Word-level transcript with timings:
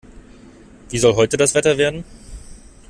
Wie 0.89 0.97
soll 0.97 1.13
heute 1.13 1.37
das 1.37 1.53
Wetter 1.53 1.77
werden? 1.77 2.03